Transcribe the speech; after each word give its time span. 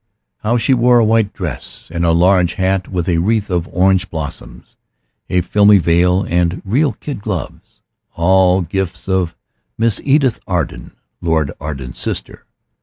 How 0.39 0.57
she 0.57 0.73
wore 0.73 0.97
a 0.97 1.05
white 1.05 1.31
dress 1.31 1.87
and 1.91 2.03
a 2.03 2.11
large 2.11 2.55
hat 2.55 2.87
with 2.87 3.07
a 3.07 3.19
wreath 3.19 3.51
of 3.51 3.67
orange 3.67 4.09
blossoms, 4.09 4.75
a 5.29 5.41
filmy 5.41 5.77
veil, 5.77 6.25
and 6.27 6.59
real 6.65 6.93
kid 6.93 7.21
gloves 7.21 7.81
all 8.15 8.61
gifts 8.63 9.07
of 9.07 9.37
Miss 9.77 10.01
Edith 10.03 10.39
Arden, 10.47 10.93
Lord 11.21 11.51
Arden's 11.59 11.99
sister. 11.99 12.47